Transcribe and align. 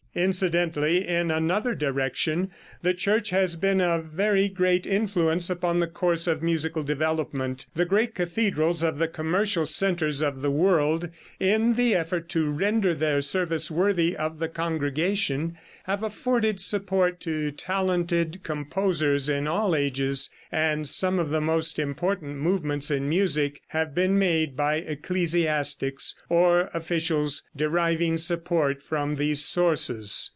Incidentally, 0.13 1.07
in 1.07 1.31
another 1.31 1.73
direction, 1.73 2.51
the 2.81 2.93
Church 2.93 3.29
has 3.29 3.55
been 3.55 3.79
of 3.79 4.03
very 4.07 4.49
great 4.49 4.85
influence 4.85 5.49
upon 5.49 5.79
the 5.79 5.87
course 5.87 6.27
of 6.27 6.43
musical 6.43 6.83
development. 6.83 7.65
The 7.75 7.85
great 7.85 8.13
cathedrals 8.13 8.83
of 8.83 8.97
the 8.97 9.07
commercial 9.07 9.65
centers 9.65 10.21
of 10.21 10.41
the 10.41 10.51
world, 10.51 11.07
in 11.39 11.75
the 11.75 11.95
effort 11.95 12.27
to 12.29 12.49
render 12.51 12.93
their 12.93 13.21
service 13.21 13.71
worthy 13.71 14.17
of 14.17 14.39
the 14.39 14.49
congregation, 14.49 15.57
have 15.85 16.03
afforded 16.03 16.59
support 16.59 17.19
to 17.21 17.49
talented 17.51 18.41
composers 18.43 19.29
in 19.29 19.47
all 19.47 19.75
ages, 19.77 20.29
and 20.51 20.85
some 20.87 21.19
of 21.19 21.29
the 21.29 21.41
most 21.41 21.79
important 21.79 22.35
movements 22.37 22.91
in 22.91 23.07
music 23.07 23.61
have 23.67 23.95
been 23.95 24.17
made 24.19 24.57
by 24.57 24.75
ecclesiastics 24.77 26.15
or 26.29 26.69
officials 26.73 27.43
deriving 27.55 28.17
support 28.17 28.81
from 28.83 29.15
these 29.15 29.43
sources. 29.43 30.27